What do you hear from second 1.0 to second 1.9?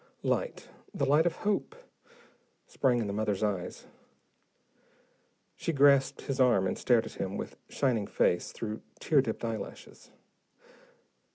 light of hope,